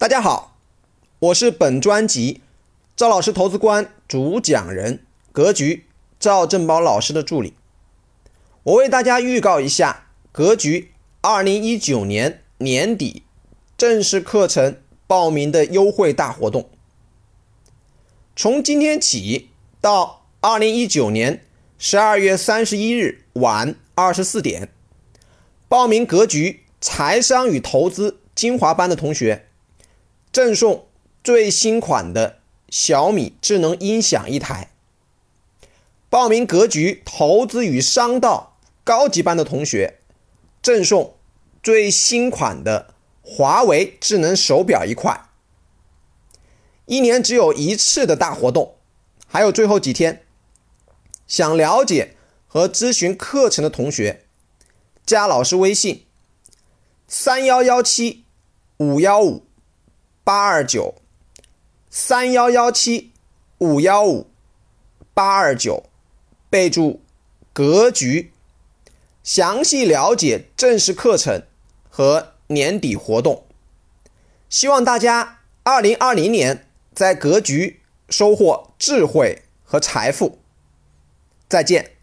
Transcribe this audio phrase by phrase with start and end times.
[0.00, 0.56] 大家好，
[1.18, 2.40] 我是本专辑
[2.96, 5.84] 赵老师投资观主讲人格局
[6.18, 7.52] 赵正宝老师的助理。
[8.62, 13.24] 我为大家预告一下格局二零一九年年底
[13.76, 16.70] 正式课程报名的优惠大活动。
[18.34, 19.50] 从今天起
[19.82, 21.44] 到二零一九年
[21.76, 24.70] 十二月三十一日晚二十四点，
[25.68, 29.48] 报名格局财商与投资精华班的同学。
[30.32, 30.86] 赠送
[31.24, 34.70] 最新款的小米智能音响一台。
[36.08, 39.98] 报名格局投资与商道高级班的同学，
[40.62, 41.16] 赠送
[41.62, 45.28] 最新款的华为智能手表一块。
[46.86, 48.76] 一年只有一次的大活动，
[49.26, 50.24] 还有最后几天。
[51.26, 54.24] 想了解和咨询课程的同学，
[55.04, 56.06] 加老师微信：
[57.08, 58.24] 三幺幺七
[58.78, 59.49] 五幺五。
[60.30, 60.94] 八二九
[61.90, 63.10] 三幺幺七
[63.58, 64.28] 五幺五
[65.12, 65.82] 八二九，
[66.48, 67.00] 备注
[67.52, 68.30] 格局，
[69.24, 71.42] 详细了解正式课程
[71.88, 73.44] 和年底活动。
[74.48, 76.64] 希望大家二零二零年
[76.94, 80.38] 在格局收获智慧和财富。
[81.48, 81.96] 再见。